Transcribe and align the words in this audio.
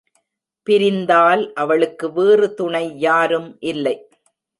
பிரிந்தால் 0.67 1.43
அவளுக்கு 1.53 2.11
வேறு 2.11 2.53
துணை 2.53 2.99
யாரும் 2.99 3.57
இல்லை. 3.59 3.95